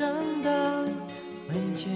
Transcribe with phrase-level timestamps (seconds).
[0.00, 0.08] 长
[0.42, 0.50] 大，
[1.46, 1.92] 门前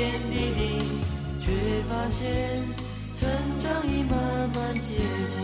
[0.00, 0.60] 点点滴滴，
[1.40, 1.52] 却
[1.86, 2.62] 发现
[3.14, 3.28] 成
[3.62, 4.16] 长已慢
[4.54, 4.96] 慢接
[5.28, 5.36] 近。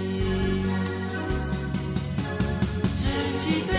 [2.94, 2.98] 十
[3.38, 3.70] 七岁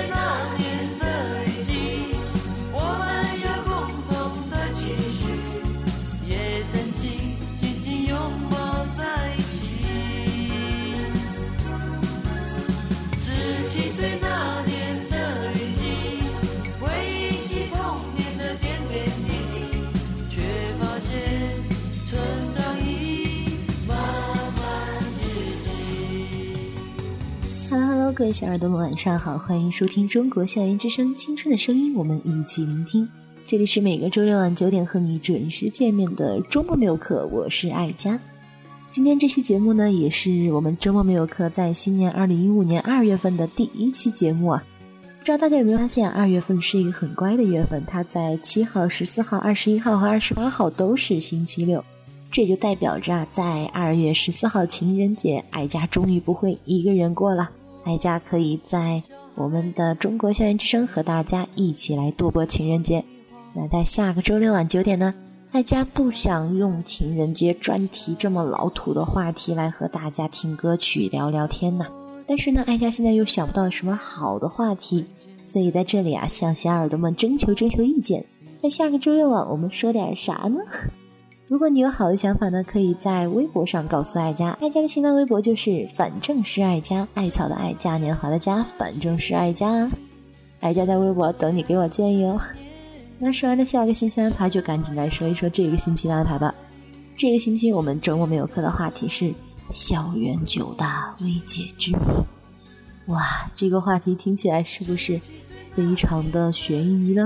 [28.17, 33.07] 各位小耳朵们，晚上好，欢迎收听中国校园之声，青春的声音，我们一起聆听。
[33.45, 38.19] 这里是每个周六晚九点和你准时见面的周末没有课，我是爱佳。
[38.89, 44.63] 今天这期节目呢，也是我们周末没有课在新年二零一五年二月份的第一期节目啊。
[45.19, 51.85] 不知道大家有没有发现，二月份是一个很乖的月份，它在七号、十四号、二十一号和二十八号都是星期六，
[52.31, 57.51] 这也就代表着啊，在二月十四号情人节，爱佳终于不会一个人过了。
[57.87, 59.01] 爱佳可以在
[59.33, 63.01] 我们的中国校园之声和大家一起来度过情人节。
[63.55, 65.13] 那在下个周六晚九点呢，
[65.53, 71.87] 爱佳不想用情人节专题这么老土的话题来和大家听歌曲聊聊天呐。
[72.27, 75.05] 但是呢，爱佳现在又想不到什么好的话题，
[75.45, 78.25] 所以在这里啊，向小耳朵们征求征求意见。
[78.61, 80.59] 在下个周六晚，我们说点啥呢？
[81.49, 84.49] 如果你有好的想法呢，可以在微博上告诉爱佳。
[84.59, 89.89] 爱佳的新浪微博就是反正是爱佳，艾草的爱，嘉年华的嘉，反正是爱佳。
[90.59, 92.37] 爱佳在微博等你给我建议哦。
[93.17, 96.53] 那说完了下个星期安排，就赶紧来说一说这个星期的安排吧。
[97.15, 99.33] 这个星期我们周末没有课的话题是
[99.69, 101.99] 校园九大未解之谜。
[103.05, 105.17] 哇，这个话题听起来是不是
[105.73, 107.25] 非常的悬疑呢？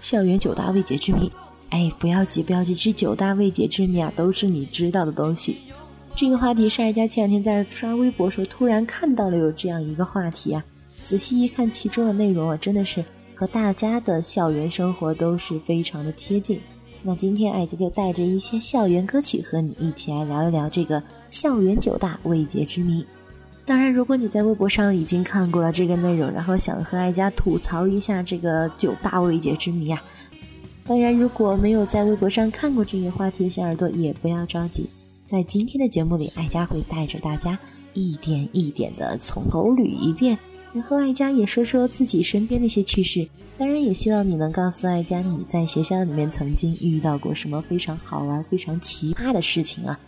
[0.00, 1.30] 校园九大未解之谜。
[1.72, 5.56] 哎，不要急，不要急，这九大未解之谜啊，都是你知道的东西。
[6.14, 10.62] 这个话题是爱佳前两天在刷微博时候突然看到了有这样一个话题啊，
[11.06, 13.02] 仔细一看其中的内容啊，真的是
[13.34, 16.60] 和大家的校园生活都是非常的贴近。
[17.02, 23.02] 那今天爱佳就带着一些校园歌曲和你一起来聊一聊这个校园九大未解之谜。
[23.64, 30.02] 当然，如果你在微博上已经看过了这个内容，然后想和爱佳吐槽一下这个九大未解之谜啊。
[30.84, 34.84] 当然，如果没有在微博上看过这个话题的小耳朵，也不要着急。
[35.30, 37.58] 在今天的节目里，爱佳会带着大家
[37.94, 40.36] 一点一点的从头捋一遍，
[40.72, 43.26] 然后爱佳也说说自己身边的一些趣事。
[43.56, 49.98] 当然，也希望你能告诉爱佳你在学校里面曾经遇到过什么非常好玩、非常奇葩的事情啊。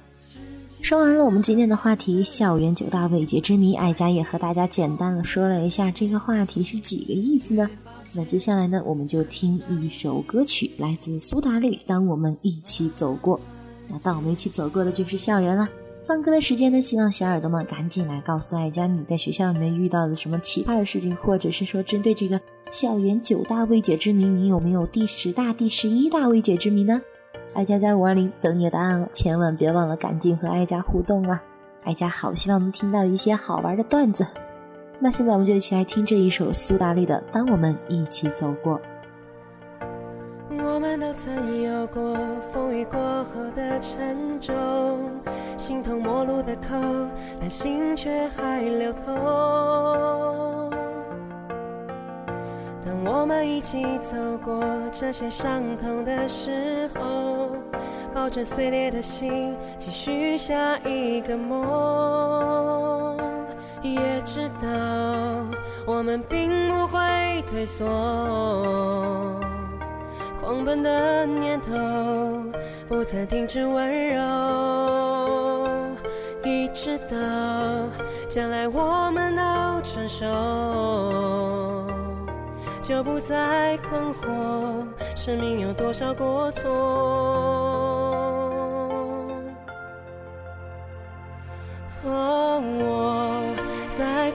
[0.82, 7.70] 说完了我们今天的话题——校园九大未解之谜，爱佳也和大家简单的说了一下这个话题是几个意思呢？
[8.16, 13.37] 那接下来呢，我们就听一首歌曲，来自苏打绿《当我们一起走过》。
[13.90, 15.69] 那当我们一起走过的就是校园了。
[16.06, 22.40] 放歌的时间呢，希望小耳朵们赶紧来告诉爱佳你在学校里面遇到的什么奇葩的事情，或者是说针对这个
[22.70, 27.00] 校园九大未解之谜，你有没有第十大、第十一大未解之谜呢？
[27.52, 31.43] 爱佳在五二零等你的答案了，千万别忘了赶紧和爱佳互动啊！
[31.82, 34.26] 爱佳好希望能听到一些好玩的段子。
[35.00, 38.79] 那现在我们就一起来听这一首苏打绿的《当我们一起走过》。
[40.50, 42.17] 我们都曾有过
[42.52, 44.55] 风雨过后的沉重，
[45.56, 46.75] 形同陌路的口，
[47.41, 49.05] 但心却还流通。
[52.85, 57.50] 当我们一起走过这些伤痛的时候，
[58.14, 62.44] 抱着碎裂的心，继续下一个梦。
[63.84, 64.66] 也知道
[65.86, 67.84] 我们并不会退缩，
[70.40, 71.70] 狂奔的念头
[72.88, 74.22] 不曾停止温柔，
[76.42, 77.16] 一直到
[78.26, 79.42] 将来我们都
[79.82, 80.25] 成熟，
[82.81, 84.25] 就不再困惑
[85.14, 86.70] 生命有多少过错。
[92.06, 93.54] 哦，我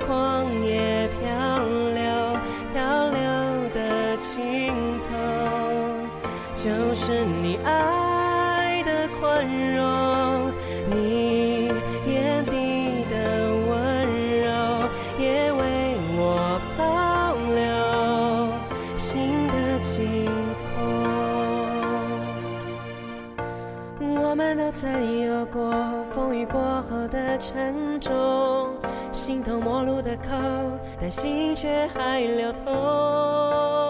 [0.08, 1.28] 旷野漂
[1.94, 2.02] 流，
[2.74, 2.78] 漂
[3.10, 3.20] 流
[3.74, 3.78] 的
[4.18, 5.08] 尽头，
[6.56, 10.52] 就是你爱的宽容，
[10.90, 11.72] 你
[12.08, 13.14] 眼底的
[13.70, 13.72] 温
[14.42, 14.48] 柔，
[15.20, 15.62] 也为
[16.18, 16.80] 我保
[17.56, 17.62] 留
[18.96, 20.28] 新的寄
[20.60, 20.64] 托。
[24.02, 28.69] 我们都曾有过风雨过后的沉重，
[29.30, 30.32] 形同陌路的口，
[31.00, 33.89] 但心却还流通。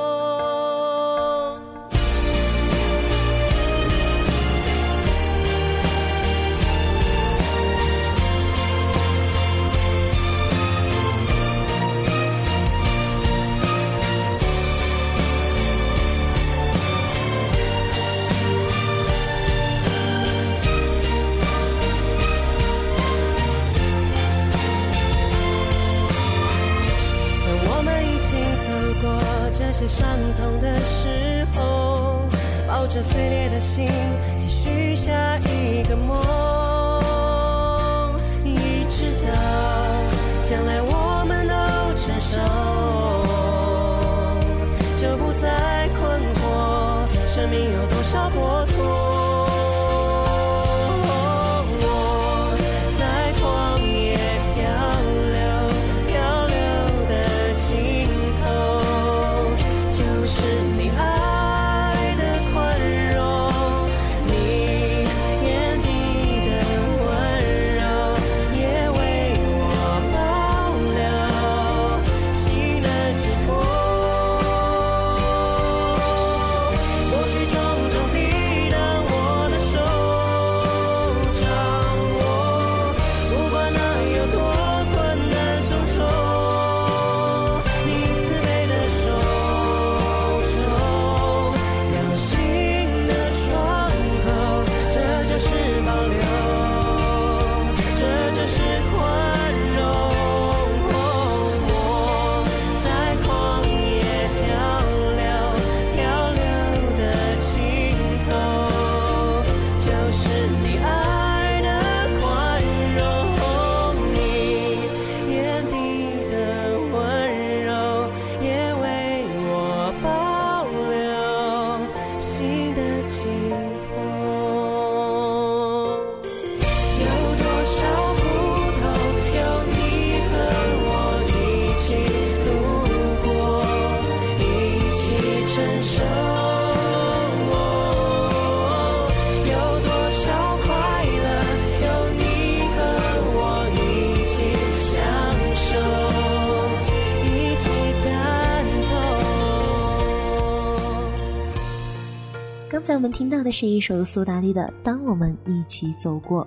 [153.00, 156.44] 我们听到的是一首苏打绿的《当我们一起走过》。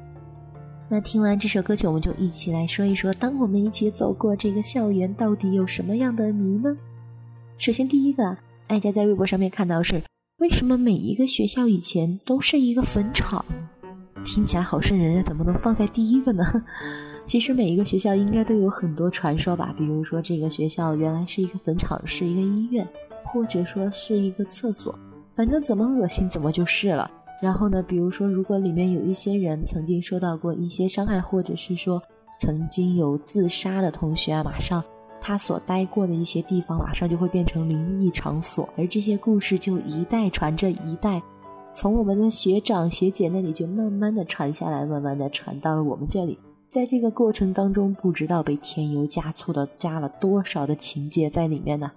[0.87, 6.76] 那听完这首歌曲，我们就一起来说一说，当我们一起走过这个校园，到底有什么样的谜呢？
[7.56, 10.02] 首先，第一个，艾佳在微博上面看到是，
[10.40, 13.42] 为什么每一个学校以前都是一个坟场？
[14.23, 16.44] 听起来好瘆人啊，怎么能放在第一个呢？
[17.25, 22.87] 其实每一个学校应该都有很多传说吧，比如说这个学校原来是一个坟场，是一个医院，
[23.32, 24.94] 或者说是一个厕所，
[25.35, 27.11] 反正怎么恶心怎么就是了。
[27.41, 32.01] 然后呢，比如说如果里面有一些人曾经受到过一些伤害，或者是说
[32.39, 34.83] 曾经有自杀的同学啊，马上
[35.21, 41.21] 他所待过的一些地方，马上就会变成灵异场所，而这些故事就一代传着一代。
[41.73, 46.39] 从我们的学长学姐那里就慢慢的传下来，慢慢的传到了我们这里。
[46.71, 51.91] 在这个过程当中，不知道被添油加醋的加了多少的情节在里面呢？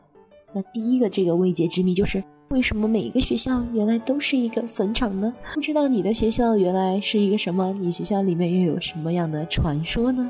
[0.54, 5.34] 那第一个这个未解之谜就是，为什么每一个学校原来都是一个坟场呢？
[5.56, 7.74] 不知道你的学校原来是一个什么？
[7.82, 10.30] 你学校里面又有什么样的传说呢？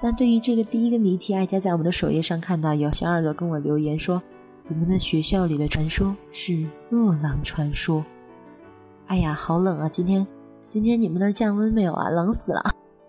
[0.00, 4.22] 那对于这个第一个谜题，艾佳在我们的首页上看到有小耳朵跟我留言说，
[4.68, 8.04] 我们的学校里的传说是饿狼传说。
[9.06, 9.88] 哎呀，好冷啊！
[9.88, 10.26] 今天，
[10.68, 12.10] 今天你们那儿降温没有啊？
[12.10, 12.62] 冷死了！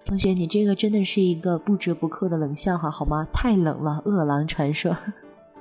[0.05, 3.27] 同学，你这个真的是一个不折不扣的冷笑话，好吗？
[3.33, 4.95] 太冷了，饿狼传说。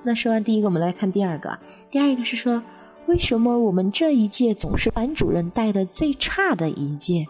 [0.06, 1.58] 那说完第一个，我们来看第二个。
[1.90, 2.62] 第二个是说，
[3.06, 7.26] 为什么我们这一届总是班主任带的最差的一届？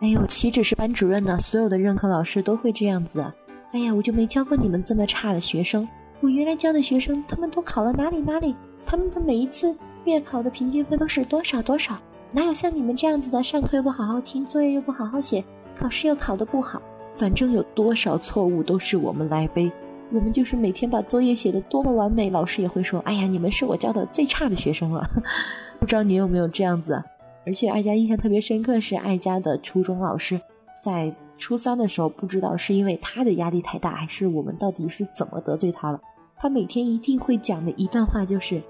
[0.00, 3.24] 哎呦，岂止是班主任呢，所有的任课老师都会这样子。
[3.72, 5.88] 哎呀，我就没教过你们这么差的学生。
[6.20, 8.54] 我原来教的学生，他们都考了哪里哪里？
[8.86, 11.98] 他们的每一次月考的平均分都是多少多少？
[12.30, 15.44] 哪有像你们这样子的，上课又不好好听，作业又不好好写，
[15.76, 16.80] 考试又考得不好？
[17.16, 19.68] 反正有多少错误都是我们来背。
[20.12, 25.04] 我们就是每天把作业写得多么完美，老师也会说：“哎呀，你们是我教的最差的学生了。
[25.80, 27.02] ”不知道你有没有这样子？
[27.44, 30.40] 而且爱佳印象特别深刻，是爱佳的初中老师，
[30.80, 36.00] 在初三的时候，不知道是因为他的压力太大，还是我们到底是怎么得罪他了？
[36.36, 38.62] 他每天一定会讲的一段话就是：“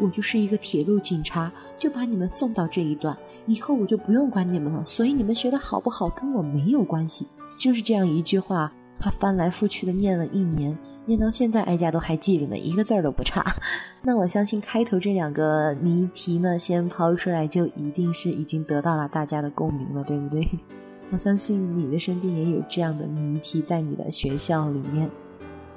[0.00, 4.84] 我就是一个铁路警察，就把你们送到这一段，以后我就不用管你们了。
[4.84, 8.72] 所以你们学的好不好跟我没有关系。”就是这样一句话。
[9.02, 13.44] 他翻来覆去的念了一年，念到现在，哀家都还记着呢，一个字儿都不差。
[14.02, 20.48] 那我相信开头这两个谜题呢，先抛出来，就一定是已经得到了大家的共鸣了，对不对？
[21.10, 25.10] 我相信你的身边也有这样的谜题在你的学校里面。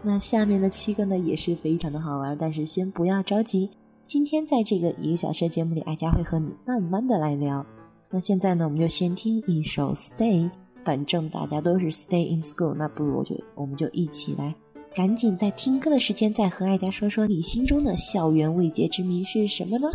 [0.03, 3.71] 那下面的七个呢，也是非常的好玩，但是先不要着急，
[4.05, 7.65] 今天在这个一个小时的节目里，哀家会和你慢慢的来聊。
[8.11, 10.43] 那现在呢，我们就先听一首《Stay》。
[10.85, 14.55] 反正大家都是 stay in school，那不如我就我们就一起来，
[14.93, 19.87] 赶紧在听歌的时间再和大家说说你心中的校园未解之谜是什么呢？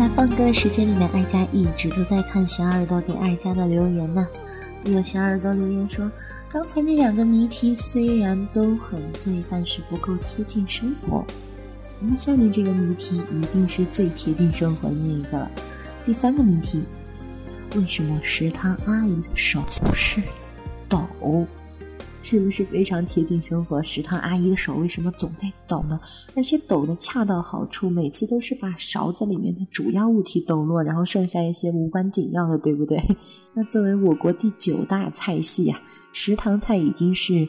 [0.00, 4.26] 在放歌的时间里面，二佳一直都在看小耳朵给二佳的留言呢。
[4.86, 6.10] 有小耳朵留言说，
[6.48, 11.22] 刚才那两个谜题虽然都很对，但是不够贴近生活。
[12.00, 15.50] 那么下面这个谜题一定是最贴近生活的那一个了。
[16.06, 16.82] 第三个谜题，
[17.76, 20.22] 为什么食堂阿姨的手总是
[20.88, 21.06] 抖？
[22.22, 23.82] 是不是非常贴近生活？
[23.82, 25.98] 食堂阿姨的手为什么总在抖呢？
[26.36, 33.02] 而且抖的恰到好处，每次都是把勺子里面的主要物体抖落，然后剩下一些无关紧要的，对不对？
[33.54, 35.80] 那作为我国第九大菜系呀，
[36.12, 37.48] 食堂菜已经是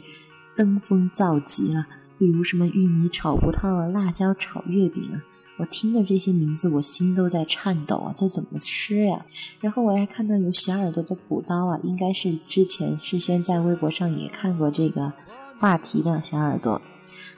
[0.55, 1.86] 登峰造极了。
[2.17, 5.21] 比如什么玉米炒葡萄啊，辣椒炒月饼啊。
[5.57, 8.13] 我听的这些名字，我心都在颤抖啊！
[8.15, 9.23] 这怎么吃呀？
[9.59, 15.13] 然后我还看到有小耳朵的补刀啊，应该是之前事先在微博上也看过这个
[15.59, 16.81] 话题的小耳朵，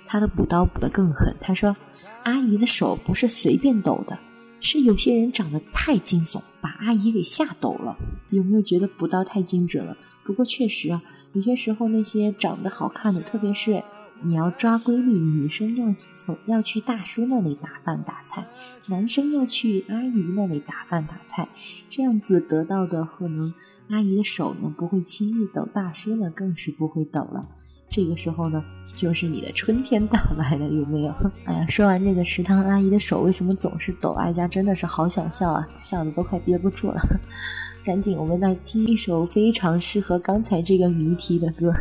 [0.06, 1.36] 他的补刀补得更狠。
[1.42, 1.76] 他说
[2.24, 4.18] ：“阿姨的手不是随便抖的，
[4.62, 7.98] 是有些人长得太惊悚，把阿姨给吓抖了。”
[8.32, 9.98] 有没有觉得补刀太精准了？
[10.24, 13.84] 不过确实啊，有些时候那些长得好看的，特别是……
[14.24, 18.46] 你要抓规律，女生要从要去大叔那里打饭打菜，
[18.88, 21.48] 男生要去阿姨那里打饭打菜，
[21.90, 23.54] 这样子得到的可能
[23.90, 27.48] 阿姨的手呢不会轻易抖，大叔呢更是不会抖了。
[27.90, 28.64] 这个时候呢，
[28.96, 31.14] 就是你的春天到来了， 有没有？
[31.46, 37.00] 哎呀，说完这个食堂阿姨的手为什么总是抖，哀家真的是好想笑啊，笑的都快憋不住了。
[37.86, 41.72] 赶紧，我们来听一首非常适合刚才这个谜题的歌。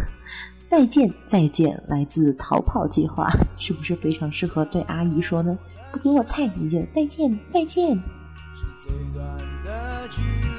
[0.72, 5.58] 再见，再见，来自逃跑计划，是不是非常适合对阿姨说呢？
[5.92, 7.94] 不给我菜，你就再见，再见。
[7.94, 10.51] 是最短的距离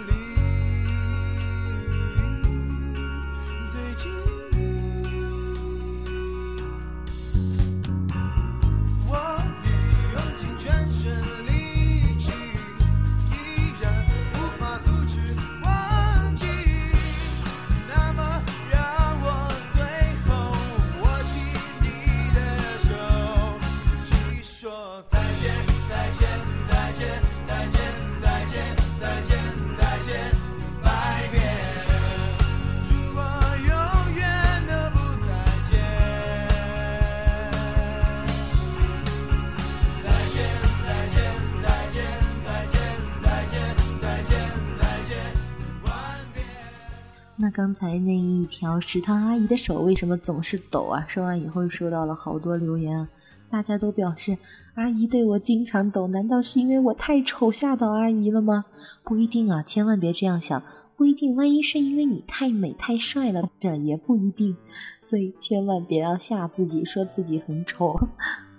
[47.73, 51.03] 刚才那一条食堂阿姨的手为什么总是抖啊？
[51.07, 53.09] 说完以后收到了好多留言啊，
[53.49, 54.37] 大家都表示
[54.75, 58.65] 阿姨对我经常抖，难道是因为我太丑吓到阿姨了吗？
[59.03, 60.61] 不一定啊，千万别这样想，
[60.95, 64.55] 不一定，万一是因为你太美太帅了，这也不一定，
[65.01, 67.99] 所以千万别要吓自己，说自己很丑。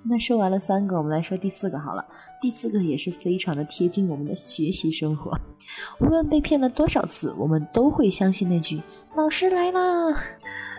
[0.06, 2.04] 那说完了三个，我们来说第四个好了。
[2.40, 5.32] 第四个也是非常的贴近我们的学习生活。
[5.98, 8.82] 无论被骗了多少次，我们都会相信那句
[9.16, 9.80] “老师来啦”。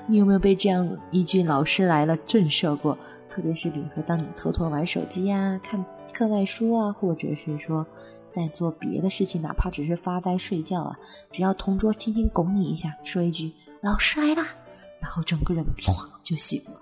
[0.08, 2.96] 你有没有被这样一句“老师来了”震慑过？
[3.28, 5.84] 特别是比如说，当你偷偷玩手机呀、看
[6.14, 7.84] 课外书啊，或者是说
[8.30, 10.96] 在做别的事情，哪怕只是发呆睡觉啊，
[11.32, 14.48] 只要同桌轻轻拱你一下，说一句“老师来啦”，
[15.02, 16.80] 然后整个人唰就醒了。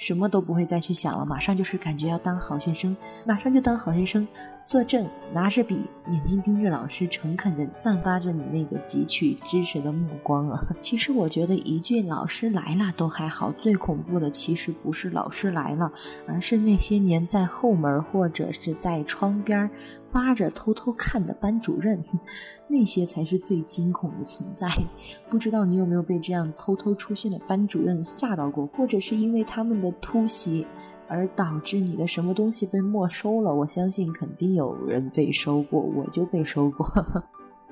[0.00, 4.26] 什么都不会再去想了，马上就是感觉要当好学生，马上就当好学生，
[4.64, 10.64] 坐正，拿着笔，眼睛盯着老师，诚恳的散发着你那个汲取知识的目光啊！
[10.80, 15.92] 其实我觉得一句“老师来了”都还好，最恐怖的其实不是老师来了，
[16.26, 19.68] 而是那些年在后门或者是在窗边。
[20.12, 22.04] 扒着偷偷看的班主任，
[22.66, 24.68] 那些才是最惊恐的存在。
[25.30, 30.66] 不知道你有没有被这样偷偷出现的班主任吓到过，或者是因为他们的突袭
[31.10, 33.52] 而导致你的什么东西被没收了？
[33.52, 36.86] 我相信肯定有人被收过，我就被收过。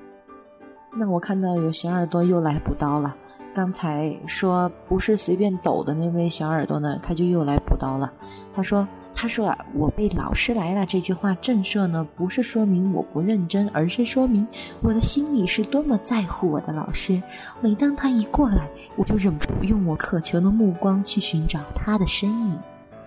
[0.93, 3.15] 那我看到有小耳朵又来补刀了。
[3.53, 8.11] 刚才说不是随便抖的那位小耳朵呢，他就又来补刀了。
[8.53, 8.87] 他说。
[9.15, 14.47] 他说啊，我被老师来了这句话震慑呢，不是说明我不认真，而是说明
[14.81, 17.21] 我的心里是多么在乎我的老师。
[17.59, 22.57] 每当他一过来，我就忍不住用我渴求的目光去寻找他的身影。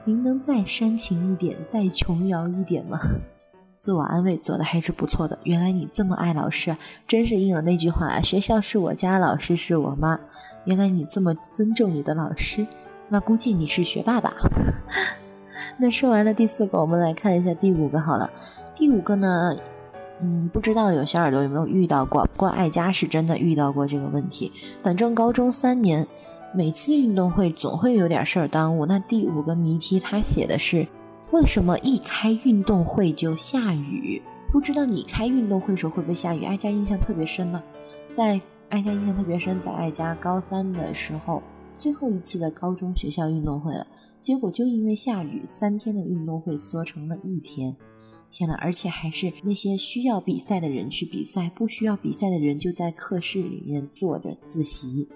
[0.04, 2.98] 您能再煽情一点，再琼瑶一点吗？
[3.78, 5.38] 自我安慰做的还是不错的。
[5.44, 10.18] 原来你这么爱老师，真是应了那句话啊：学校是我家，老师是我妈。
[10.64, 12.66] 原来你这么尊重你的老师，
[13.08, 14.34] 那估计你是学霸吧。
[15.78, 18.30] 那说完了第四个，我们来看一下第五个好了。
[18.74, 19.56] 第五个呢，
[20.20, 22.24] 嗯，不知道有小耳朵有没有遇到过？
[22.34, 24.52] 不过爱家是真的遇到过这个问题。
[24.82, 26.06] 反正高中三年，
[26.54, 28.84] 每次运动会总会有点事儿耽误。
[28.84, 30.86] 那第五个谜题，他写的是：
[31.30, 34.20] 为什么一开运动会就下雨？
[34.50, 36.44] 不知道你开运动会时候会不会下雨？
[36.44, 37.62] 哀家印象特别深呢，
[38.12, 38.38] 在
[38.68, 41.42] 哀家印象特别深，在哀家高三的时候，
[41.78, 43.86] 最后一次的高中学校运动会了，
[44.20, 47.74] 结果就因为下雨，三天的运动会缩成了一天。
[48.30, 55.08] 天呐，而且还是那些需要比赛的人去比赛，不需要比赛的人就在课室里面坐着自习。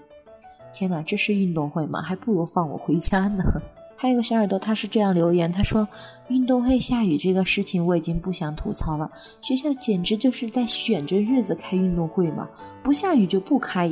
[0.76, 2.02] 天哪，这是运动会吗？
[2.02, 3.42] 还不如放我回家呢。
[3.96, 5.88] 还有个小耳朵，他是这样留言，他说
[6.28, 9.10] ：“运动会下雨这个事情我已经不想吐槽了，
[9.40, 12.46] 学校简直就是在选着日子开运动会嘛，
[12.82, 13.90] 不下雨就不开，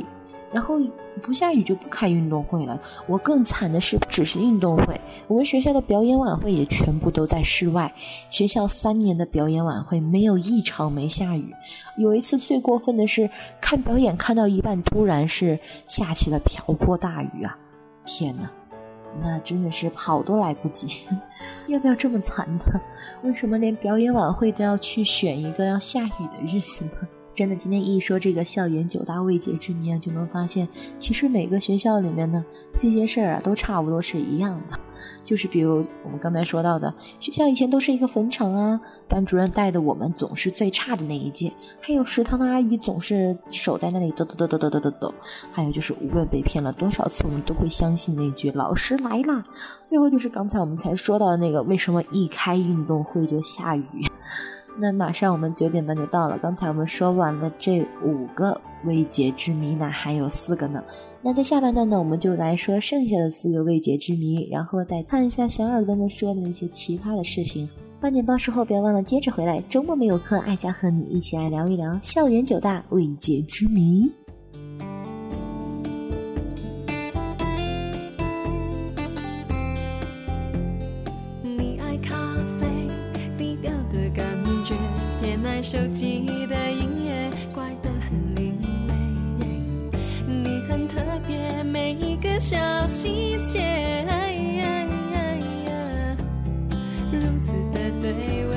[0.55, 0.79] 然后
[1.21, 2.81] 不下雨就不开运动会了。
[3.07, 7.93] 我更惨的是，不只是运动会，我们学校的表演晚会也全部都在室外。
[8.29, 11.53] 学校三年的表演晚会没有一场没下雨，
[11.97, 17.57] 有一次最过分的是看表演看到一半，突然是下起了瓢泼大雨啊！
[18.05, 18.49] 天呐！”
[19.21, 20.87] 那真的是跑都来不及，
[21.67, 22.81] 要不要这么惨呢？
[23.23, 26.91] 为什么连表演晚会都要去选一个要下雨的日子呢？
[27.35, 30.67] 真的今天一说这个校园九大未解之谜啊就能发现
[30.97, 32.43] 其实每个学校里面呢
[32.77, 34.79] 这些事儿啊都差不多是一样的。
[35.23, 45.13] 就是比如我们刚才说到的学校以前都是一个坟场啊班主任带的我们总是最差的那一届还有食堂的阿姨总是守在那里抖抖抖抖抖抖抖抖
[45.51, 49.43] 还有就是无论被骗了多少次我们都会相信那句老师来啦
[49.85, 53.83] 最后就是刚才我们才说到的那个为什么一开运动会就下雨？
[54.77, 56.37] 那马上我们九点半就到了。
[56.37, 60.83] 刚才我们说完了这五个未解之谜，那还有四个呢。
[61.21, 67.69] 那在下半段呢，我们就来说剩下的四个未解之谜，然后再看一下小耳朵们说的那些奇葩的事情。
[68.01, 69.61] 八点报时候别忘了接着回来。
[69.69, 74.11] 周末没有课，爱家和你一起来聊一聊校园九大未解之谜。
[85.67, 88.55] 手机的音乐怪得很另
[88.87, 88.93] 类，
[90.27, 94.05] 你很特别，每一个小细节，
[97.11, 98.55] 如此的对味。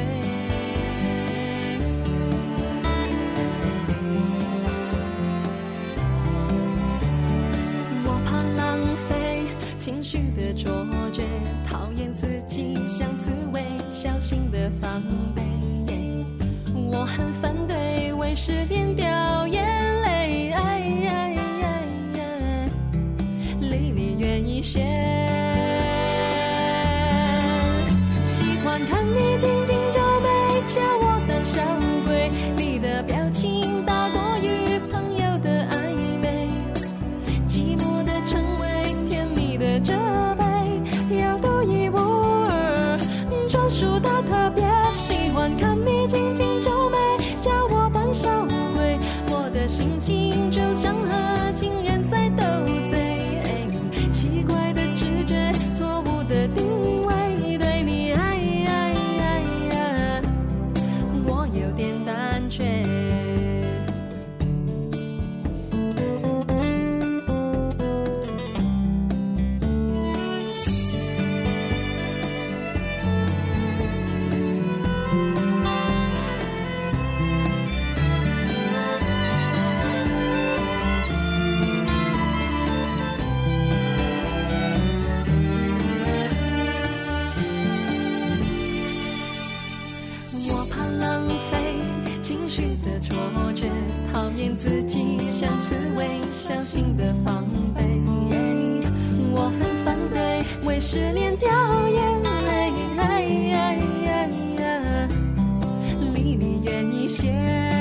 [8.05, 9.47] 我怕浪费
[9.79, 10.71] 情绪的错
[11.11, 11.23] 觉，
[11.67, 15.03] 讨厌自己像刺猬，小心的防
[15.35, 15.58] 备。
[16.93, 19.18] 我很反对为失恋掉
[94.81, 97.83] 自己像刺猬，小心的防备。
[99.33, 101.51] 我很反对为失恋掉
[101.89, 102.71] 眼泪，
[106.15, 107.78] 离你远一些。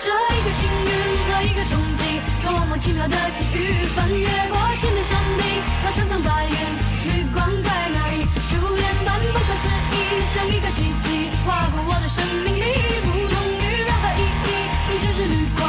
[0.00, 0.90] 这一个幸运
[1.24, 2.02] 和一个憧憬，
[2.42, 3.86] 多么奇妙的际遇！
[3.94, 5.44] 翻越过千面山顶
[5.82, 6.56] 和层层白云，
[7.06, 8.26] 绿光在哪里？
[8.48, 9.96] 初恋般不可思议，
[10.34, 12.60] 像一个奇迹，划过我的生命里，
[13.04, 14.50] 不同于任何意义，
[14.90, 15.62] 你就是绿光，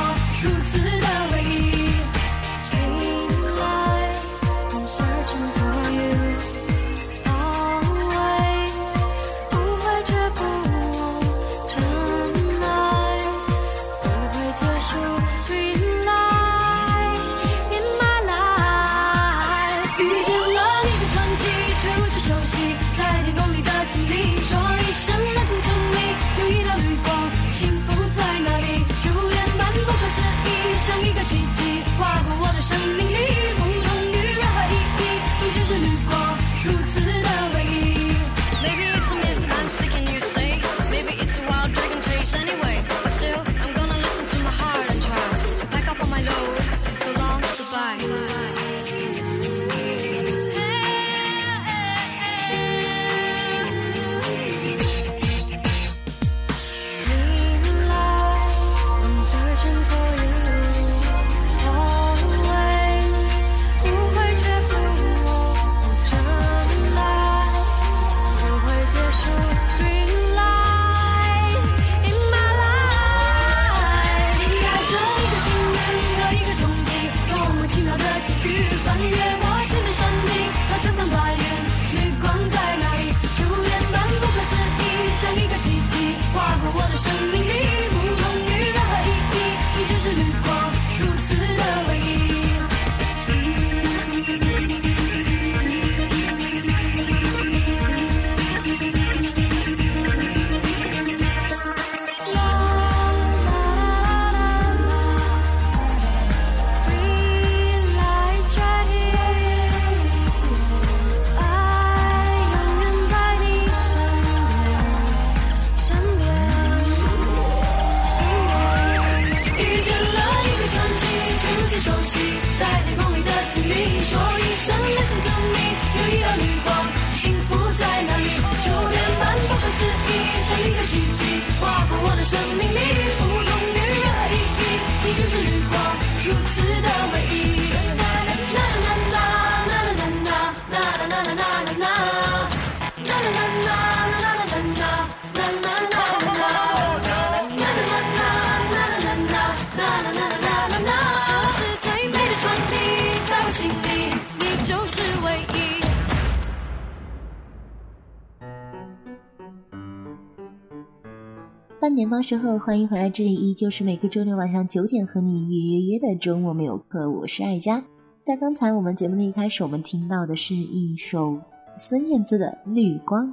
[161.96, 167.82] 半点报时候，欢迎回来，这里依旧是每个周六晚上九点和你约约约的周末没有课，我是爱佳。
[168.22, 171.40] 在刚才我们节目的一开始，我们听到的是一首
[171.78, 173.26] 孙燕姿的《绿光》。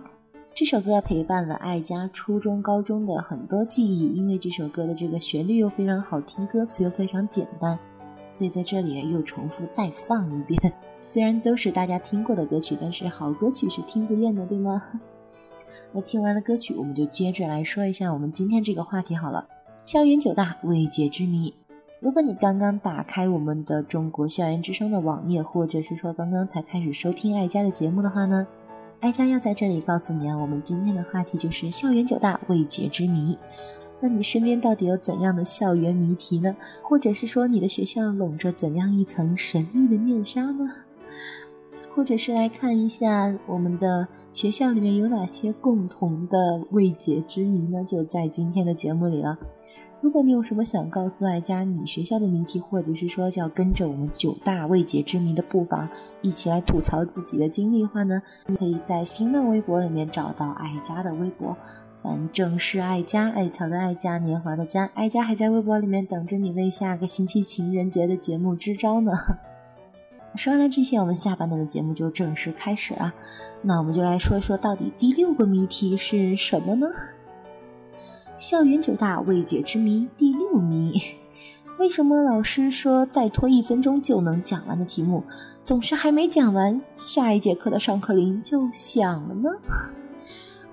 [0.54, 7.76] 这首歌陪伴了爱佳初中、高中的很多记忆，因为这首歌的这个旋律又非常好听，歌词又非常简单，
[8.30, 10.72] 所以在这里又重复再放一遍。
[11.08, 14.80] 虽然都是大家听过的歌曲，但是好歌曲是听不厌的，对吗？
[15.94, 19.46] 那听完了歌曲，我们就接着来说一下我们今天这个话题好了。
[19.84, 21.52] 校园九大未解之谜。
[22.00, 28.46] 如果你刚刚打开我们的中国校园之声的网页，或者是说刚刚才开始收听爱家的节目的话呢，
[29.00, 33.36] 爱家要在这里告诉你啊，我们今天的话题就是校园九大未解之谜。
[34.00, 36.56] 那你身边到底有怎样的校园谜题呢？
[36.82, 40.68] 或者是说你的学校笼着怎样一层神秘的面纱呢？
[41.94, 47.84] 或者是来看一下我们的学校里面有哪些共同的未解之谜呢？
[47.84, 49.38] 就在今天的节目里了。
[50.00, 55.88] 如果你有什么想告诉爱家你学校的谜题，或者是说要跟着我们九大未解之谜的步伐
[56.22, 61.56] 一起来吐槽自己的经历的话呢，你可以在新浪微博里面找到爱家的微博，
[62.02, 69.12] 反正是爱家，艾草的爱家，年华的家，爱家还在微博里面等着你为下个星期情人节的节目支招呢。
[70.34, 73.12] 说完了这些，我们下半段的节目就正式开始了。
[73.64, 76.88] 那我们就来说一说，到底第六个谜题是什么呢？
[78.38, 81.00] 校园九大未解之谜第六谜：
[81.78, 85.22] 为什么老师说再拖一分钟就能讲完的题目，
[85.62, 89.50] 总是还没讲完，下一节课的上课铃就响了呢？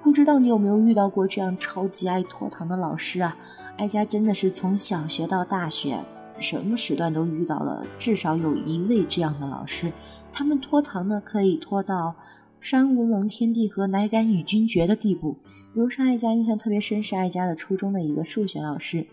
[0.02, 3.38] 不知道你有没有遇到过这样超级爱拖堂的老师啊？
[3.78, 5.99] 哀家真的是从小学到大学，
[6.39, 9.91] 什么时段都遇到了，至少有一位这样的老师。
[10.34, 12.15] 他们拖堂呢，可以拖到
[12.60, 15.34] 山无棱、天地合、乃敢与君绝的地步。
[15.74, 19.06] 比如说，爱家印象特别深是爱家的初中的一个数学老师，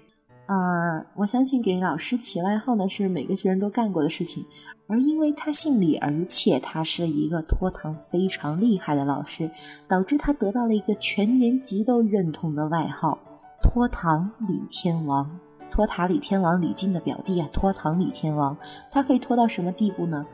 [0.46, 4.44] 啊、我相信给老师起外号呢是每个学生都干过的事情，
[4.88, 9.50] 而因为他姓李，而且他是一个拖堂非常厉害的老师，
[9.86, 13.18] 导致他得到了一个全年级都认同的外号——
[13.62, 15.38] 拖堂李天王。
[15.68, 18.56] 托塔李天王李靖的表弟啊，拖堂李天王，
[18.90, 20.24] 他可以拖到什么地步呢？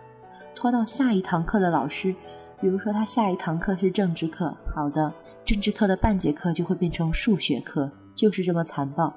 [0.55, 2.14] 拖到下一堂课的老师，
[2.62, 5.12] 比如说他下一堂课是政治课，好的，
[5.44, 9.12] 政治课的半节课就会变成数学课，就是这么残暴。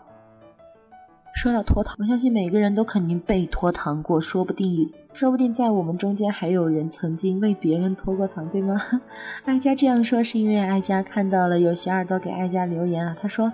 [1.35, 8.81] 说到拖堂，我相信每个人都肯定被拖堂过，说不定，说不定在我们中间还有人曾经为别人拖过堂，对吗？
[9.45, 13.53] 艾佳这样说是因为艾佳看到了有小耳朵给艾佳留言啊，他说。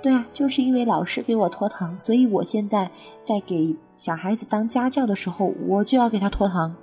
[0.00, 2.90] 对啊，就是因为老师给我拖堂，所以我现在
[3.24, 6.76] 在给小孩子当家教的时候，我就要给他拖堂。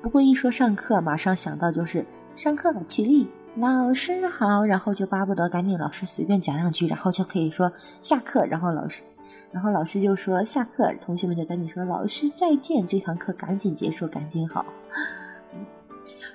[0.00, 9.02] 不过一说上课，马上想到就是上课了起立，老师好，然后就巴不得赶紧老师随便讲两句，然后就可以说下课，然后老师，
[9.50, 14.64] 然后老师就说下课，同学们就赶紧说老师再见，这堂课赶紧结束，赶紧好。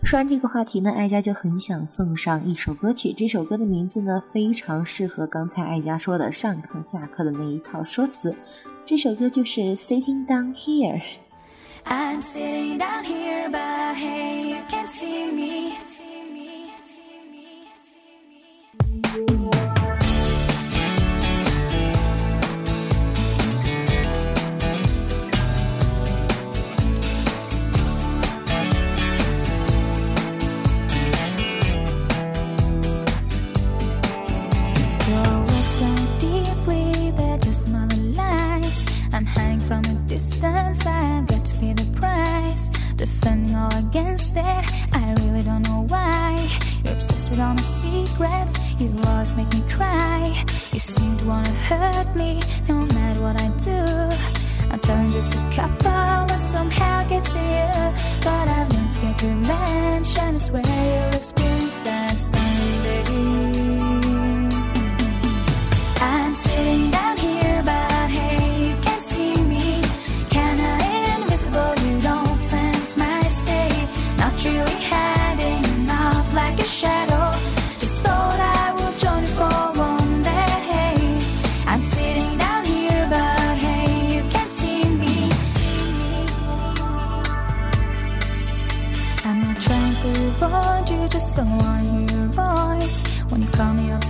[0.04, 3.14] 说完这个话题呢，哀家就很想送上一首歌曲。
[3.14, 8.36] 这首歌的名字呢，非常适合刚才哀家说的上课下课的那一套说辞。
[8.86, 11.00] 这首歌就是《Sitting Down Here》。
[11.86, 15.78] I'm sitting down here, but hey, you can't see me.
[35.10, 35.74] Your words
[43.04, 46.38] Defending all against it, I really don't know why.
[46.86, 50.42] You're obsessed with all my secrets, you always make me cry.
[50.72, 52.40] You seem to wanna hurt me,
[52.70, 53.82] no matter what I do.
[54.72, 57.72] I'm telling just a couple, but somehow gets to you.
[58.24, 63.53] But I've learned to get revenge, and I swear you'll experience that someday.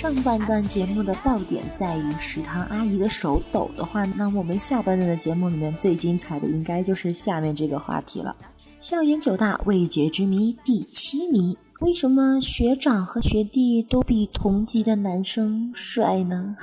[0.00, 8.34] 上半段节目的爆点在于食堂阿姨的手抖的话，那我们下半段的节目里面最精彩的应该就是下面这个话题了。
[8.80, 16.56] 校园九大未解之谜第七谜：为什么学长和学弟都比同级的男生帅呢？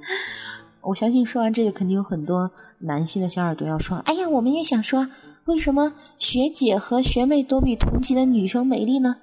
[0.80, 5.06] 我相信说完这个，肯定有很多男性的小耳朵要说：“哎呀，我们也想说，
[5.44, 9.16] 为什么学姐和学妹都比同级的女生美丽呢？”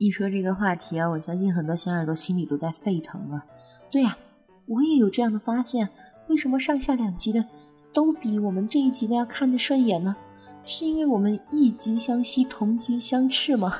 [0.00, 3.44] 一说这个话题啊，我相信很多小耳朵心里都在沸腾了。
[3.90, 4.16] 对呀、
[4.64, 5.86] 我也有这样的发现。
[6.28, 7.44] 为什么上下两级的
[7.92, 10.16] 都比我们这一级的要看着顺眼呢？
[10.64, 13.74] 是因为我们一级相吸，同级相斥吗？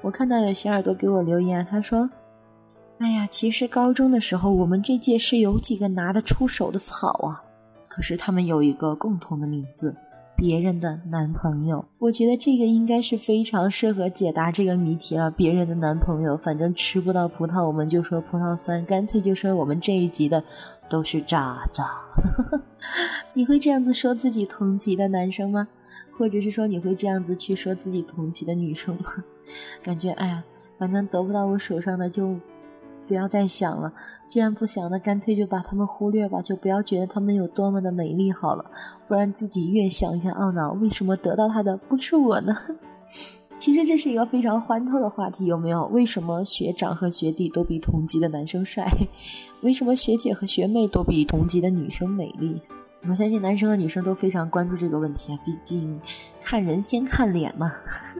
[0.00, 2.08] 我看到有小耳朵给我留言，他说
[2.96, 7.44] ：“哎呀，其实高中的时候我们这届是有几个拿得出手的草啊，
[7.86, 9.94] 可是他们有一个共同的名字。”
[10.38, 15.28] 别人的男朋友，我觉得这个应该是非常适合解答这个谜题了。
[15.28, 20.44] 别人的男朋友，反正吃不到葡萄，我们就说葡萄酸，干脆就说我们这一集的
[20.88, 21.84] 都是渣渣。
[23.34, 25.66] 你会这样子说自己同级的男生吗？
[26.16, 29.24] 或者是说你会这样子去说自己同级的女生吗？
[29.82, 30.44] 感觉哎呀，
[30.78, 32.36] 反正得不到我手上的就
[33.08, 33.92] 不要再想了。
[34.28, 38.64] 既然不想，那干脆就把他们忽略吧，就不要觉得他们有多么的美丽好了，
[39.08, 42.54] 不然自己越想越懊恼，为什么得到他的不是我呢？
[43.56, 45.86] 其实这是一个非常欢透的话题，有没有？
[45.86, 48.86] 为什么学长和学弟都比同级的男生帅？
[49.62, 52.60] 为什么学姐和学妹都比同级的女生美丽？
[53.08, 56.00] 我相信男生和女生都非常关注这个问题啊，毕竟
[56.42, 57.72] 看人先看脸嘛，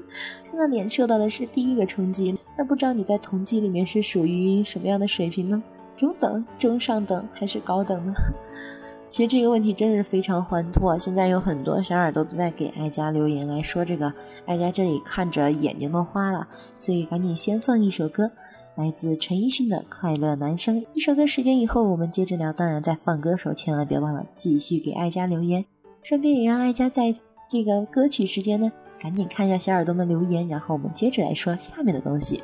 [0.48, 2.37] 看到脸受到的是第一个冲击。
[2.58, 5.62] 那不知道你在同级里面是属于什么样的水平呢？
[5.96, 8.12] 中等、中上等还是高等呢？
[9.08, 10.98] 其实这个问题真的是非常欢脱！
[10.98, 14.12] 现在有很多小耳朵都在给哀家留言来说这个，
[14.46, 16.46] 哀家这里看着眼睛都花了，
[16.76, 18.30] 所以赶紧先放一首歌。
[18.74, 22.52] 来自陈奕迅的《快乐男生》一首歌时间以后，我们接着聊。
[22.52, 25.64] 当然，在放歌手，千万别忘了继续给爱家留言，
[26.02, 27.12] 顺便也让爱家在
[27.48, 28.70] 这个歌曲时间呢，
[29.00, 32.42] 赶紧看一下小耳朵们留言，然后我们接着来说下面的东西。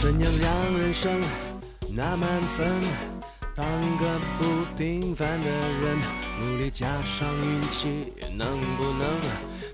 [0.00, 1.20] 怎样让人生
[1.94, 2.80] 那满分？
[3.54, 3.66] 当
[3.98, 5.98] 个不平凡的人，
[6.40, 9.06] 努力加上运气，能不能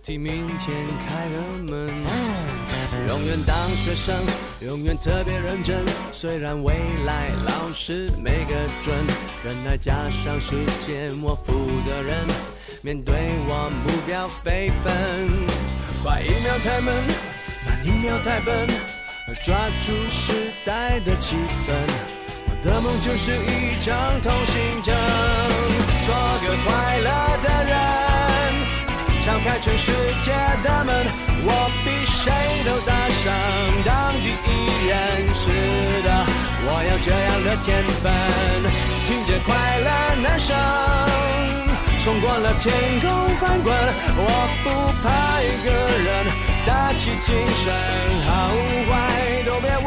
[0.07, 0.72] 替明天
[1.09, 1.88] 开了门？
[3.09, 4.14] 永远当学生，
[4.61, 5.84] 永远特别认真。
[6.12, 8.54] 虽然未来老师没个
[8.84, 8.94] 准，
[9.42, 10.54] 忍耐加上时
[10.86, 11.52] 间，我负
[11.84, 12.24] 责任。
[12.82, 13.16] 面对
[13.48, 14.94] 我目标飞奔，
[16.04, 16.94] 快一秒太闷，
[17.66, 18.68] 慢一秒太笨。
[19.42, 21.34] 抓住时代的气
[21.66, 21.74] 氛，
[22.46, 24.94] 我的梦就是一张通行证，
[26.07, 26.14] 做
[26.46, 27.11] 个快乐
[29.47, 29.92] 开全世
[30.22, 30.32] 界
[30.64, 31.07] 的门，
[31.47, 32.32] 我比谁
[32.66, 33.30] 都大声
[33.84, 35.32] 当第一人。
[35.32, 35.47] 是
[36.03, 36.26] 的，
[36.66, 38.11] 我有这样的天分，
[39.07, 39.88] 听着快乐
[40.20, 40.51] 男声。
[42.03, 43.72] 冲过了天空翻滚，
[44.18, 44.26] 我
[44.64, 44.66] 不
[45.01, 45.70] 怕一个
[46.03, 46.26] 人，
[46.66, 47.72] 打起精神，
[48.26, 48.51] 好
[48.90, 48.90] 坏
[49.47, 49.86] 都别问，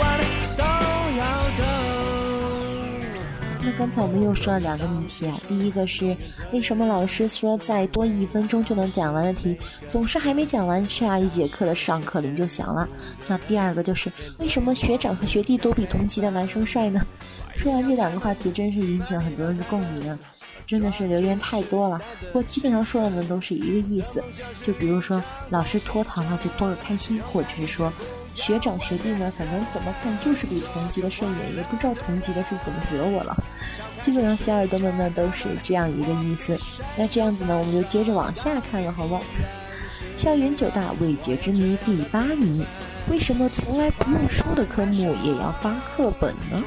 [3.61, 6.15] 那刚才我们又说了两个谜题啊，第一个是
[6.53, 9.57] 为什么老师说再多一分钟就能讲完的题，
[9.87, 12.87] 总是还没讲完，下一节课的上课铃就响了。
[13.27, 17.05] 那第二个就是为什么学长和学弟都比同级的男生帅呢？
[17.57, 20.17] 说完这两个话题，真是引起了很多人的共鸣啊。
[20.65, 24.23] 真的是留言太多了，不过基本上说的呢都是一个意思，
[24.61, 27.91] 就比如说老师拖堂了就多个开心，或者是说
[28.39, 33.35] 学长学弟呢，反正怎么看就是比同级的顺眼，也不知道同级的是怎么惹我了。
[33.99, 36.57] 基本上小耳朵们呢都是这样一个意思。
[36.97, 39.21] 那这样子呢，我们就接着往下看了，好不好？
[40.15, 42.65] 校园九大未解之谜第八谜：
[43.11, 46.63] 为什么从来不用书的科目也要发课本呢？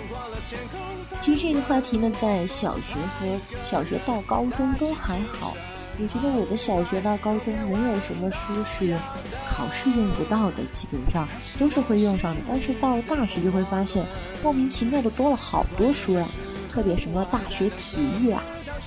[1.20, 3.26] 其实这个话题呢，在小学和
[3.64, 5.56] 小学到高中都还好。
[5.98, 8.96] 我觉得我的小学到高中没有什么书是
[9.48, 11.28] 考试用不到的，基本上
[11.58, 12.40] 都是会用上的。
[12.48, 14.04] 但是到了大学就会发现，
[14.42, 16.26] 莫名其妙的多了好多书呀、
[16.70, 18.42] 特别什么大学体育啊，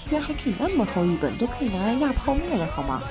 [0.08, 3.04] 居然还可以那么厚一本，都可以拿来压泡面了，好吗？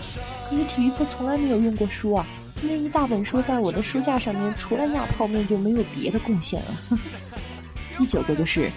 [0.51, 2.27] 可是体育课从来没有用过书啊，
[2.63, 6.99] 那一大本书在我的书架上面，除了压泡面就没有别的贡献了。
[7.97, 8.71] 第九个就是，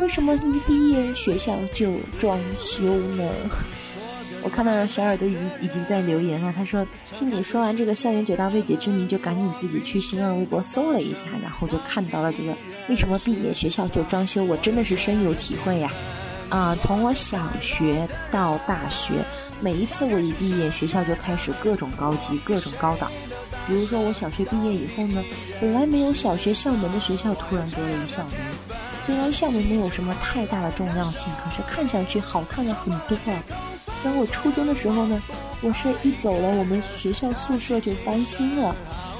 [0.00, 2.84] 为什么一毕业学校就装修
[3.16, 3.28] 呢？
[4.42, 12.54] 我看到小耳朵已经已经在留言了，他说听你说完这个校园九大未解之谜，就赶紧自己去新浪微博搜了一下，然后就看到了这个
[12.88, 15.92] 为什么毕业学校就装修，我真的是深有体会呀。
[16.48, 19.24] 啊，从我小学到大学，
[19.60, 23.08] 每一次我一毕业，学校就开始各种高级、各种高档。
[23.68, 25.22] 比如说我小学毕业以后呢，
[25.60, 28.34] 本来没有小学校门的学校突然多了一校门，
[29.04, 33.16] 虽然校门没有什么太大的重要性，可是看上去好看了很多。
[34.02, 35.22] 然后我初中的时候呢，
[35.62, 38.74] 我是一走了，我们学校宿舍就翻新了，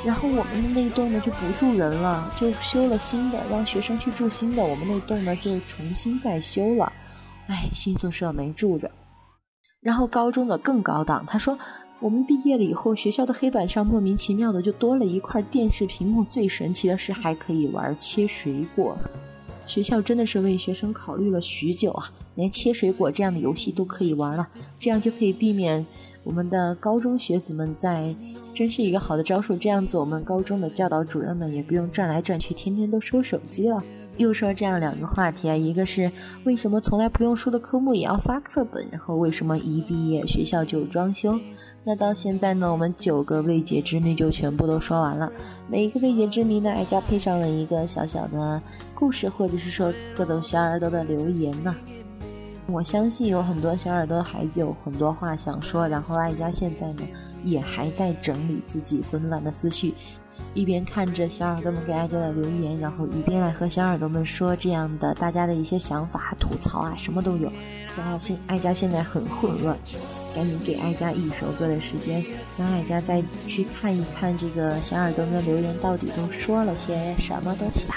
[0.07, 6.91] 然后我们的那一栋呢就不住人了，就修了新的，让学生去住新的，我们那栋呢就重新再修了。
[7.49, 8.91] 哎，新宿舍没住着。
[9.81, 11.59] 然后高中的更高档，他说
[11.99, 18.97] 我们毕业了以后，学校的黑板上莫名其妙的就多了一块电视屏幕，最神奇的是还可以玩切水果。
[19.67, 22.11] 学校真的是为学生考虑了许久啊，
[22.41, 25.85] 连切水果这样的游戏都可以玩了，这样就可以避免
[26.25, 28.15] 我们的高中学子们在，
[28.55, 29.55] 真是一个好的招数。
[29.55, 33.83] 这样子，我们高中的教导主任们也不用转来转去，天天都收手机了。
[34.17, 36.11] 又说这样两个话题啊，一个是
[36.45, 41.39] 为什么从来不用书的科目也要发课本，然后为什么一毕业学校就装修？
[41.85, 45.33] 那到现在呢，我们九个未解之谜就全部都说完了。
[45.71, 48.61] 每一个未解之谜呢，哀家配上了一个小小的
[48.95, 51.75] 故事，或者是说各种小耳朵的留言呢。
[52.71, 57.03] 我相信有很多小耳朵还有很多话想说，然后哀家现在呢
[57.45, 59.95] 也还在整理自己纷乱的思绪。
[60.55, 67.53] 一边看着小耳朵们给爱家的留言，然后一边来和小耳朵们说这样的大家的一些想法、吐槽啊，什么都有。
[67.91, 69.77] 小爱现爱家现在很混乱，
[70.35, 72.25] 赶紧给爱家一首歌的时间，
[72.59, 77.95] 让爱家再去看一看这个小耳朵们的留言到底都说了些什么东西吧。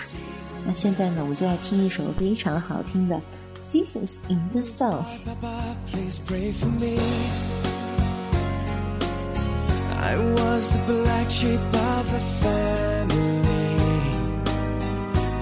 [0.65, 3.15] 那现在呢，我就来听一首非常好听的
[3.73, 6.95] 《Seasons in the Sun》。Please pray for me.
[10.09, 11.59] I was the black sheep
[11.97, 13.73] of the family.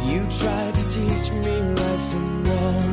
[0.10, 2.92] You tried to teach me right from wrong.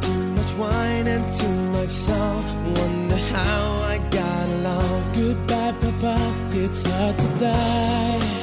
[0.00, 2.46] Too much wine and too much salt.
[2.78, 3.60] Wonder how
[3.92, 4.98] I got along.
[5.12, 6.16] Goodbye, Papa.
[6.62, 8.37] It's hard to die.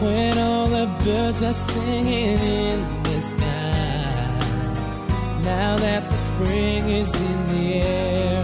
[0.00, 3.66] When all the birds are singing in the sky.
[5.42, 8.42] Now that the spring is in the air,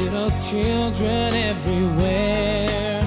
[0.00, 3.00] little children everywhere.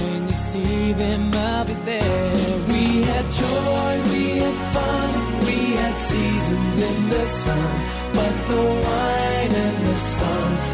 [0.00, 2.34] When you see them, I'll be there.
[2.68, 5.10] We had joy, we had fun,
[5.46, 7.70] we had seasons in the sun.
[8.12, 10.73] But the wine and the like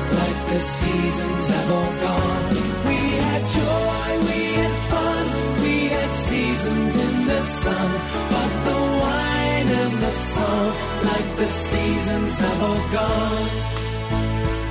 [0.50, 2.46] the seasons have all gone.
[2.88, 5.24] We had joy, we had fun,
[5.62, 7.90] we had seasons in the sun.
[8.34, 10.72] But the wine and the song,
[11.10, 13.48] like the seasons have all gone.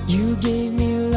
[0.08, 1.17] You gave me love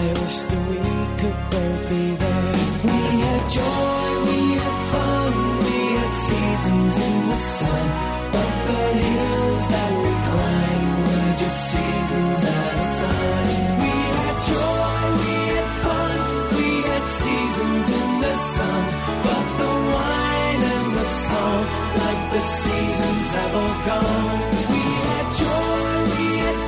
[0.00, 0.80] I wish that we
[1.20, 2.54] could both be there.
[2.88, 5.32] We had joy, we had fun,
[5.66, 7.86] we had seasons in the sun,
[8.32, 13.58] but the hills that we climbed were just seasons at a time.
[13.84, 16.18] We had joy, we had fun,
[16.56, 18.82] we had seasons in the sun,
[19.26, 21.62] but the wine and the song,
[22.00, 24.40] like the seasons have all gone.
[24.72, 26.58] We had joy, we had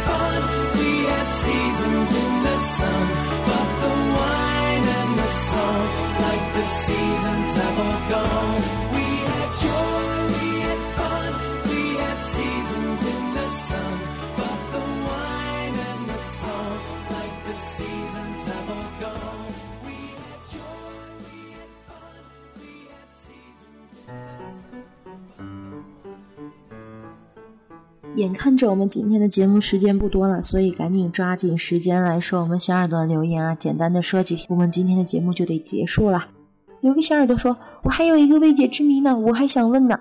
[1.45, 3.07] seasons in the sun,
[3.49, 5.86] but the wine and the song,
[6.26, 8.62] like the seasons have all gone.
[8.95, 11.30] We had joy, we had fun,
[11.70, 13.49] we had seasons in the
[28.16, 33.54] 眼看着我们今天的节目时间不多了，所以赶紧抓紧时间来说我们小耳朵的留言啊！
[33.54, 36.26] 简单的说几句，我们今天的节目就得结束了。
[36.82, 39.98] 有个小耳朵说：“我还有一个未解之谜呢，我还想问呢，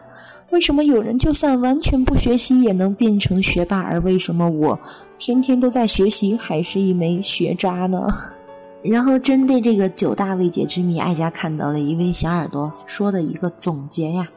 [0.49, 4.77] 为什么有人就算完全不学习也能变成学霸，而为什么我
[5.17, 8.07] 天天都在学习还是一枚学渣呢？”
[8.83, 14.27] 然后针对这个九大未解之谜，艾佳看到了一位小耳朵说的一个总结呀。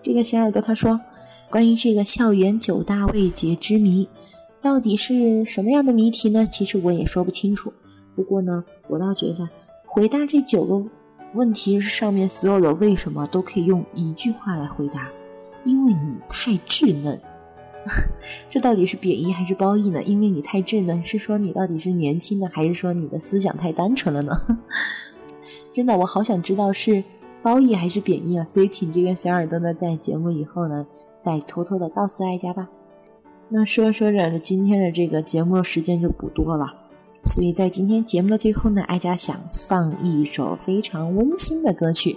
[0.00, 0.98] 这个小耳朵他说
[1.50, 4.08] ：“关于这个校园九大未解之谜，
[4.60, 6.46] 到底是什么样的谜题呢？
[6.46, 7.72] 其实我也说不清楚。
[8.14, 9.48] 不过呢，我倒觉得
[9.86, 10.84] 回答这九个。”
[11.34, 15.10] 问题上面所有的为什么都可以用一句话来回答，
[15.66, 17.20] 因为你太稚嫩。
[18.48, 20.02] 这到底是贬义还是褒义呢？
[20.02, 24.32] 因为你太稚嫩，是说你到底是年轻的，还是说你的思想太单纯了呢？
[25.74, 27.04] 真的，我好想知道是
[27.42, 28.42] 褒义还是贬义啊！
[28.42, 30.86] 所以请这个小耳朵呢，在节目以后呢，
[31.28, 32.66] 再偷偷的告诉哀家吧。
[33.50, 36.72] 那说说着，今天的这个节目时间就不多了。
[37.26, 39.36] 所以在今天节目的最后呢，哀家想
[39.68, 42.16] 放一首非常温馨的歌曲。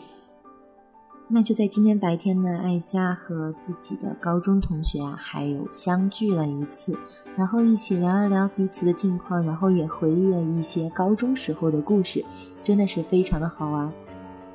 [1.28, 6.97] 那就在今天白天呢，哀家和自己的高中同学啊，还有相聚了一次，
[7.36, 12.24] 然后一起聊一聊彼此的近况，然后也回忆了一些高中时候的故事，
[12.64, 13.91] 真的是非常的好玩。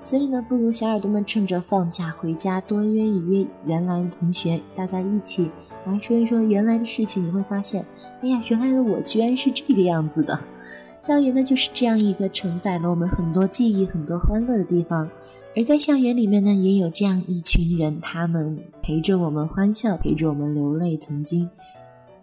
[0.06, 5.50] 所以呢，不如小耳朵们趁着放假回家，多约一约原来的同学，大家一起
[5.84, 7.26] 来说一说原来的事情。
[7.26, 7.84] 你会发现，
[8.22, 10.38] 哎呀，原来的我居然是这个样子的。
[11.02, 15.10] 校园呢，就是这样一个承载了我们很多记忆、很多欢乐的地方。
[15.56, 20.96] 而在校园里面呢，也有这样一群人，他们陪着我们欢笑，陪着我们流泪。
[20.96, 21.50] 曾经，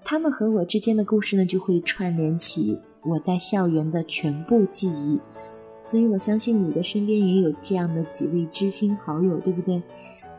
[0.06, 5.20] 他们和我之间的故事呢，就会串联起我在校园的全部记忆。
[5.84, 9.82] 所以我相信你的身边也有这样的几位知心好友，对不对？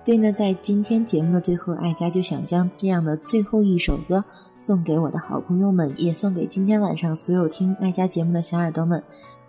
[0.03, 4.23] 所以呢，在今天节目的最后，爱佳就想将这样的最后一首歌
[4.55, 9.03] 送给我的好朋友们，也送给今天晚上所有听爱佳节目的小耳朵们。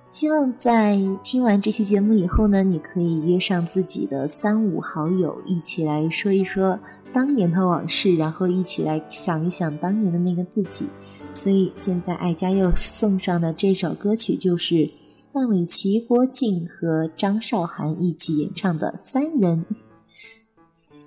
[0.10, 6.80] 希望在听完这期节目以后呢，你可以约上自己的三五好友，一起来说一说
[7.12, 10.86] 当年的往事，然后一起来想一想当年的那个自己。
[11.34, 14.90] 所以现在爱佳又送上的这首歌曲就是。
[15.36, 19.66] 范玮琪、郭靖和张韶涵一起演唱的《三人》。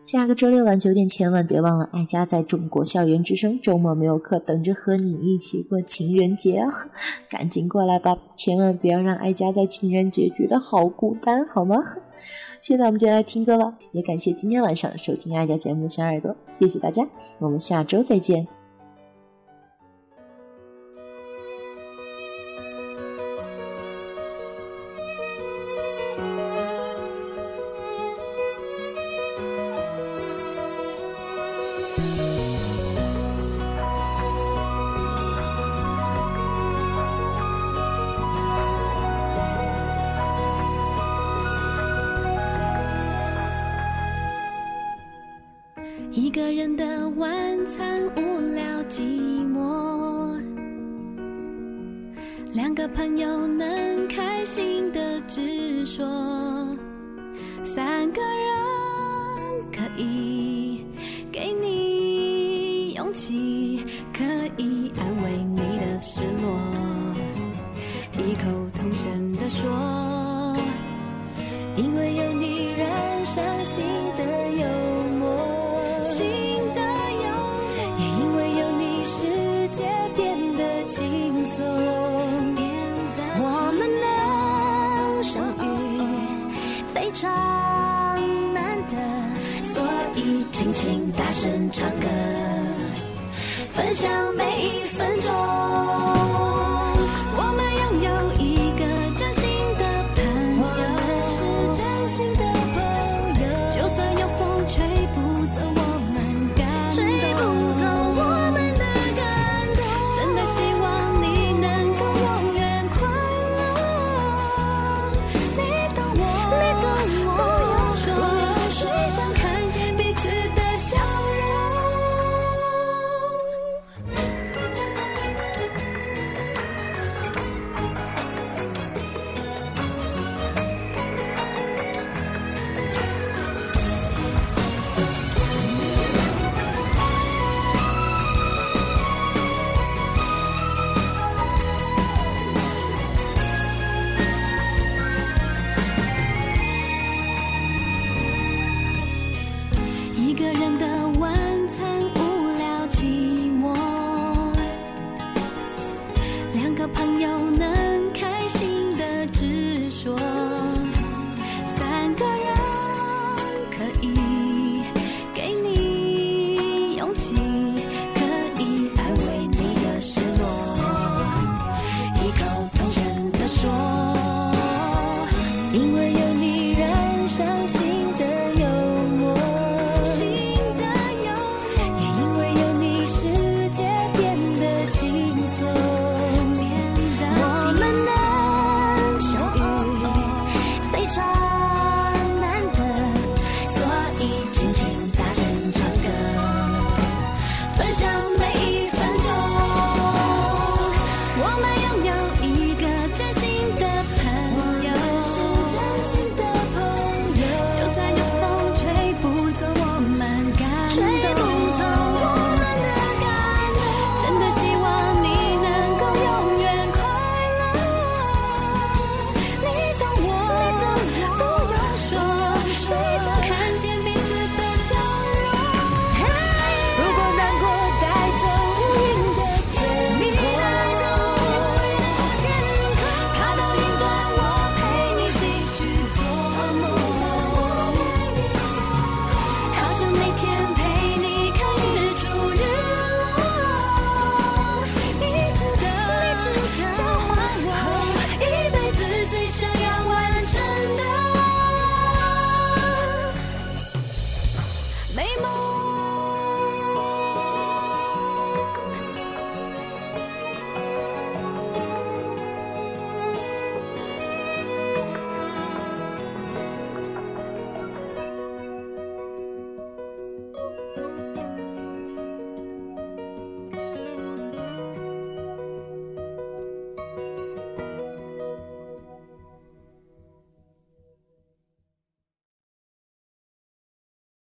[0.05, 6.71] 下个周六晚九点，千万别忘了，爱家在中国校园之声周末没有课，等着和你一起过情人节啊！
[7.31, 11.79] 赶紧过来吧，千万不要让爱家在情人节觉得好孤单，好吗？
[12.61, 17.09] 现在我们就来听歌了，也感谢今天晚上收听爱家节目的小耳朵，谢谢大家，
[17.39, 18.58] 我们下周再见。